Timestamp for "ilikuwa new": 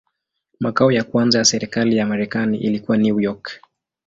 2.57-3.19